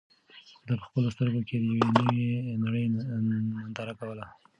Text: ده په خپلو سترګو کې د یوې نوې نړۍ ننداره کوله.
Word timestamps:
ده 0.67 0.73
په 0.79 0.85
خپلو 0.89 1.07
سترګو 1.15 1.41
کې 1.47 1.55
د 1.59 1.63
یوې 1.79 1.93
نوې 1.93 2.85
نړۍ 2.85 2.85
ننداره 2.89 3.93
کوله. 3.99 4.25